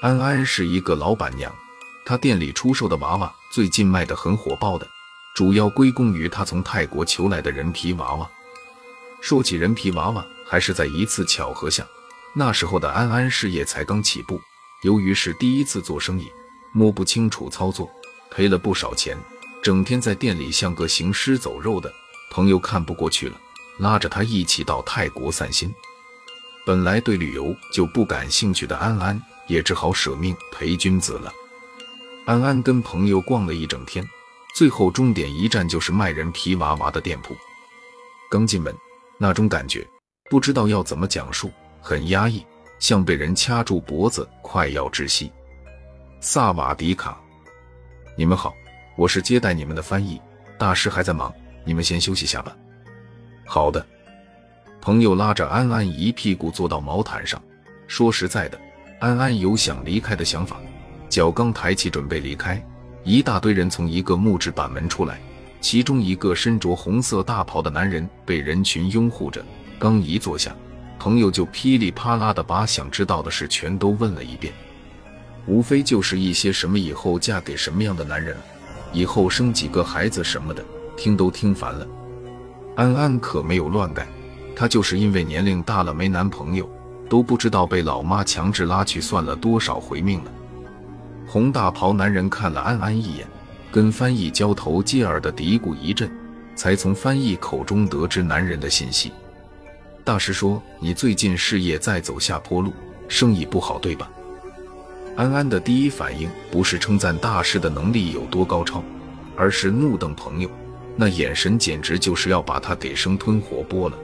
[0.00, 1.54] 安安是一个老板娘，
[2.06, 4.88] 她店里出售的娃娃最近卖得很火爆的，
[5.34, 8.26] 主要归功于她从泰国求来的人皮娃娃。
[9.20, 11.86] 说起人皮娃娃，还是在一次巧合下。
[12.34, 14.40] 那时候的安安事业才刚起步，
[14.84, 16.32] 由于是第一次做生意，
[16.72, 17.86] 摸不清楚操作，
[18.30, 19.18] 赔了不少钱，
[19.62, 21.92] 整天在店里像个行尸走肉的。
[22.30, 23.36] 朋友看不过去了，
[23.76, 25.70] 拉着他一起到泰国散心。
[26.64, 31.32] 本来对旅游就不感兴趣的安安，也只好舍命陪君子了。
[32.24, 34.08] 安安跟朋友逛了一整天，
[34.54, 37.36] 最后终点一站就是卖人皮娃娃的店铺。
[38.30, 38.72] 刚进门，
[39.18, 39.84] 那种感觉
[40.30, 41.50] 不知道要怎么讲述。
[41.82, 42.46] 很压抑，
[42.78, 45.32] 像被人掐住脖子，快要窒息。
[46.20, 47.18] 萨瓦迪卡，
[48.16, 48.54] 你们好，
[48.96, 50.20] 我是接待你们的翻译。
[50.58, 52.56] 大师还在忙，你们先休息下吧。
[53.46, 53.84] 好的。
[54.80, 57.42] 朋友拉着安安一屁股坐到毛毯上。
[57.88, 58.60] 说实在的，
[59.00, 60.60] 安安有想离开的想法，
[61.08, 62.62] 脚刚抬起准备离开，
[63.02, 65.18] 一大堆人从一个木质板门出来，
[65.58, 69.42] 其中一个身着红色大袍的男人被人群拥护着，
[69.78, 70.54] 刚一坐下。
[70.98, 74.52] 朋友就噼里啪啦的把想知道的事全都问了一遍，
[75.46, 78.36] 无非就是一些什么以后嫁给什么样的男人，
[78.92, 80.62] 以后生几个孩子什么的，
[80.94, 81.88] 听都听烦了。
[82.76, 84.06] 安安可没有乱改，
[84.54, 86.68] 她就是因为年龄大了没男朋友，
[87.10, 90.30] 都不知道被老妈强制拉去算了多少回命了。
[91.26, 93.26] 红大袍男人看了安安一眼，
[93.72, 96.08] 跟翻译交头接耳的嘀咕一阵，
[96.54, 99.12] 才从翻译口中得知男人的信息。
[100.04, 102.72] 大师说：“你最近事业在走下坡路，
[103.08, 104.08] 生意不好，对吧？”
[105.16, 108.82] 安安的第一反应不是称赞大师的能力有多高超，
[109.36, 110.48] 而是怒瞪朋友，
[110.96, 113.98] 那眼神简直就是要把他给生吞活剥了。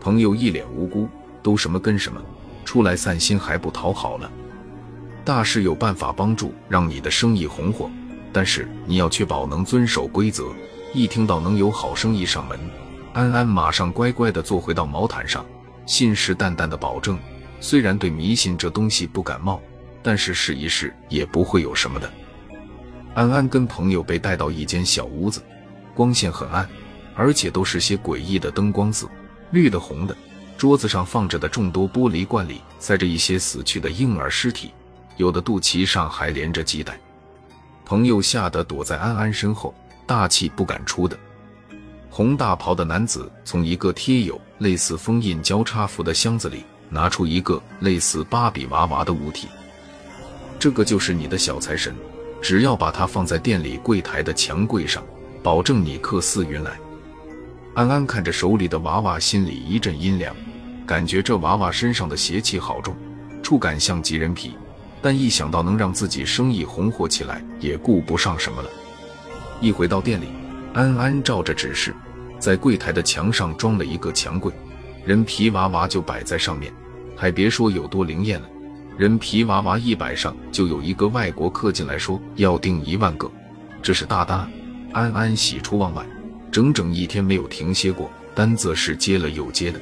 [0.00, 1.08] 朋友一脸无辜
[1.44, 2.20] ：“都什么跟什么，
[2.64, 4.28] 出来散心还不讨好了？
[5.24, 7.90] 大师有办法帮助让你的生意红火，
[8.32, 10.46] 但是你要确保能遵守规则。
[10.94, 12.58] 一听到能有好生意上门。”
[13.12, 15.44] 安安马上乖乖地坐回到毛毯上，
[15.86, 17.18] 信誓旦旦地保证：
[17.60, 19.60] 虽然对迷信这东西不感冒，
[20.02, 22.10] 但是试一试也不会有什么的。
[23.14, 25.42] 安安跟朋友被带到一间小屋子，
[25.94, 26.68] 光线很暗，
[27.14, 29.08] 而且都是些诡异的灯光色、
[29.50, 30.16] 绿的、红的。
[30.56, 34.70] 桌子上放着的众多玻璃罐里塞着一些死去的婴儿尸体，
[35.16, 36.98] 有的肚脐上还连着系带。
[37.84, 39.74] 朋友吓得躲在安安身后，
[40.06, 41.18] 大气不敢出的。
[42.08, 49.48] 红大袍的男子从一个贴有类似封印交叉符的箱子里拿出一个类似芭比娃娃的物体，
[50.58, 51.94] 这个就是你的小财神，
[52.40, 55.04] 只要把它放在店里柜台的墙柜上，
[55.42, 56.78] 保证你客似云来。
[57.74, 60.34] 安安看着手里的娃娃，心里一阵阴凉，
[60.86, 62.94] 感觉这娃娃身上的邪气好重，
[63.42, 64.56] 触感像极人皮，
[65.02, 68.70] 但一想到能让自己生意红火起来，也顾不上什么了。
[69.60, 70.26] 一回到店里。
[70.72, 71.94] 安安照着指示，
[72.40, 74.52] 在柜台的墙上装了一个墙柜，
[75.04, 76.72] 人皮娃娃就摆在上面。
[77.14, 78.48] 还别说有多灵验了，
[78.98, 83.30] 人皮娃娃一摆上，就有一个外国客进来说要订一万个，
[83.80, 84.50] 这是大单。
[84.92, 86.04] 安安喜出望外，
[86.54, 89.80] 整整一天没有停歇过，单子是接了又接的。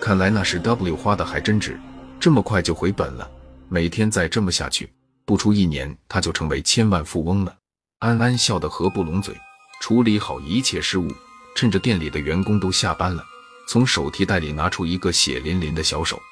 [0.00, 1.80] 看来那是 W 花的还真值，
[2.20, 3.28] 这么快就回本了。
[3.68, 4.88] 每天再这么下去，
[5.24, 7.52] 不出一年他就成为千万富翁了。
[7.98, 9.34] 安安笑得合不拢嘴。
[9.80, 11.08] 处理好一切事务，
[11.56, 13.24] 趁着店里的员工都下班了，
[13.66, 16.22] 从手提袋里拿出一个血淋淋的小手，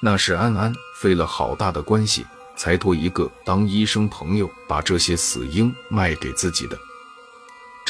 [0.00, 2.24] 那是安安费了好大的关系
[2.56, 6.78] 才托一个当医生朋友把这些死婴卖给自己的。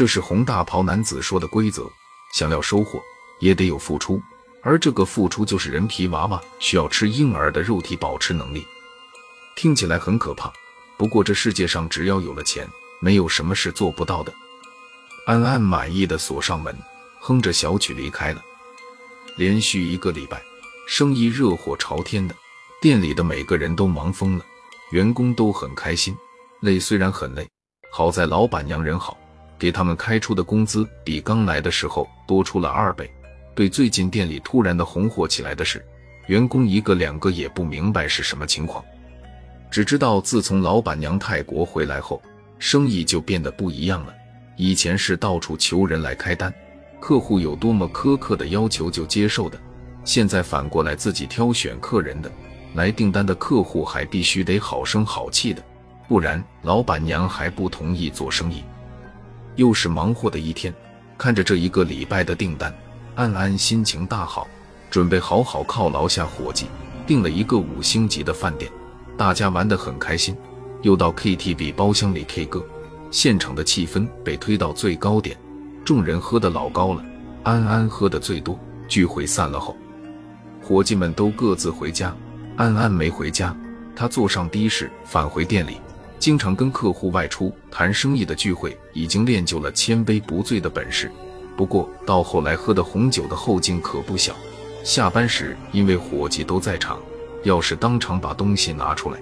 [0.01, 1.87] 这是红大袍男子说的规则：
[2.33, 2.99] 想要收获，
[3.39, 4.19] 也得有付出，
[4.63, 8.67] 而这个付出就是人皮娃娃需要吃婴儿的肉体保持能力。
[9.57, 10.51] 听起来很可怕，
[10.97, 12.67] 不过这世界上只要有了钱，
[13.03, 14.33] 没有什么是做不到的。
[15.27, 16.75] 安安满意的锁上门，
[17.21, 18.43] 哼着小曲离开了。
[19.37, 20.41] 连续一个礼拜，
[20.89, 22.35] 生意热火朝天的，
[22.81, 24.45] 店里的每个人都忙疯了，
[24.93, 26.17] 员工都很开心。
[26.61, 27.47] 累虽然很累，
[27.93, 29.15] 好在老板娘人好，
[29.61, 33.09] 给他们开出的工资比刚来的时候多出了二倍。
[33.55, 35.85] 对最近店里突然的红火起来的事，
[36.29, 38.83] 员工一个两个也不明白是什么情况，
[39.71, 42.23] 只知道自从老板娘泰国回来后，
[42.59, 44.15] 生意就变得不一样了。
[44.57, 46.53] 以前是到处求人来开单，
[47.01, 49.61] 客户有多么苛刻的要求就接受的，
[50.05, 52.31] 现在反过来自己挑选客人的，
[52.75, 55.63] 来订单的客户还必须得好声好气的，
[56.09, 58.65] 不然老板娘还不同意做生意。
[59.57, 60.75] 又是忙活的一天，
[61.19, 62.75] 看着这一个礼拜的订单，
[63.15, 64.47] 安安心情大好，
[64.91, 66.67] 准备好好犒劳下伙计，
[67.07, 68.71] 订了一个五星级的饭店，
[69.17, 70.37] 大家玩得很开心，
[70.83, 72.65] 又到 KTV 包厢里 K 歌，
[73.11, 75.37] 现场的气氛被推到最高点，
[75.85, 77.05] 众人喝得老高了，
[77.43, 78.59] 安安喝得最多。
[78.89, 79.77] 聚会散了后，
[80.61, 82.13] 伙计们都各自回家，
[82.57, 83.57] 安安没回家，
[83.95, 85.77] 他坐上的士返回店里。
[86.21, 91.11] 经常跟客户外出谈生意的聚会，已经练就了千杯不醉的本事。
[91.57, 94.37] 不过到后来喝的红酒的后劲可不小。
[94.85, 97.01] 下班时因为伙计都在场，
[97.43, 99.19] 要是当场把东西拿出来，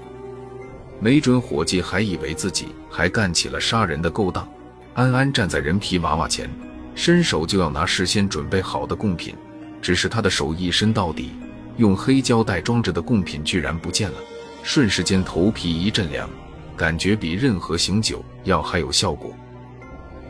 [0.99, 4.47] 没准伙计还以为自己还干起了杀人的勾当。
[4.95, 6.50] 安安站在人皮娃娃前，
[6.97, 9.37] 伸手就要拿事先准备好的贡品，
[9.81, 11.31] 只是他的手一伸到底，
[11.77, 14.17] 用黑胶带装着的贡品居然不见了，
[14.65, 16.29] 瞬时间头皮一阵凉。
[16.78, 19.34] 感觉比任何醒酒药还有效果。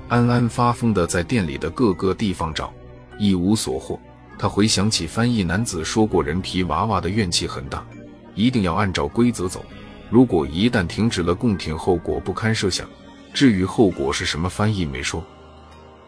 [0.09, 2.73] 安安发疯的在店里的各个地方找，
[3.19, 4.01] 一无所获。
[4.39, 7.87] 他回想起翻译男子说过，人皮娃娃的怨气很大，
[8.35, 9.63] 一定要按照规则走。
[10.09, 12.89] 如果一旦停止了供品，后果不堪设想。
[13.35, 15.23] 至于后果是什么，翻译没说。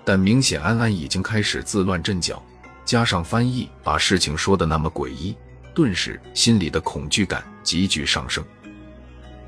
[0.04, 2.42] 但明显安安已经开始自乱阵脚，
[2.86, 5.36] 加上翻译把事情说的那么诡异，
[5.74, 8.42] 顿时心里的恐惧感急剧上升。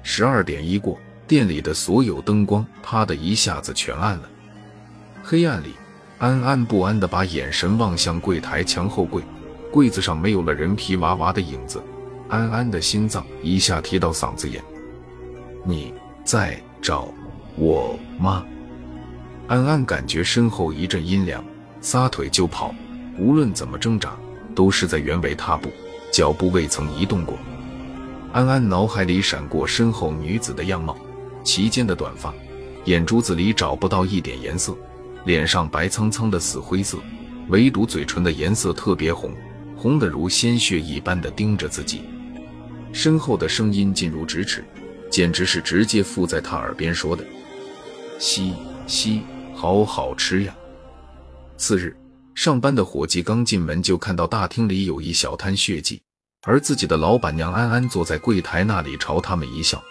[0.02, 4.28] 十二点一过，店里的所有灯光啪的一下子全暗了。
[5.22, 5.74] 黑暗里，
[6.18, 9.22] 安安不安地把眼神望向柜台墙后柜，
[9.70, 11.82] 柜子上没有了人皮娃娃的影子。
[12.28, 14.62] 安安的心脏一下提到嗓子眼
[15.64, 15.94] ：“你
[16.24, 17.12] 在找
[17.56, 18.44] 我吗？”
[19.46, 21.44] 安安感觉身后一阵阴凉，
[21.80, 22.74] 撒腿就跑，
[23.18, 24.16] 无论怎么挣扎，
[24.54, 25.70] 都是在原位踏步，
[26.10, 27.36] 脚步未曾移动过。
[28.32, 30.96] 安安脑海里闪过身后女子的样貌，
[31.44, 32.32] 齐肩的短发，
[32.86, 34.74] 眼珠子里找不到一点颜色，
[35.26, 36.96] 脸上白苍苍的死灰色，
[37.48, 39.34] 唯独嘴唇的颜色特别红，
[39.76, 42.04] 红得如鲜血一般的盯着自己。
[42.90, 44.64] 身后的声音近如咫尺，
[45.10, 47.22] 简直是直接附在他耳边说的
[48.18, 48.54] ：“吸
[48.86, 49.20] 吸，
[49.54, 50.56] 好好吃呀。”
[51.58, 51.94] 次日
[52.34, 56.00] 上班的伙计刚进门就看到大厅里有一小滩血迹。
[56.44, 59.82] 而自己的老板娘安安坐在柜台那里，朝他们一笑。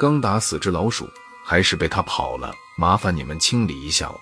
[0.00, 1.08] 刚打死只老鼠，
[1.44, 4.18] 还是被它跑了，麻烦你们清理一下哦。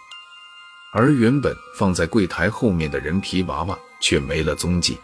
[0.93, 4.99] 而原本放在柜台后面的人皮娃娃却没了踪迹。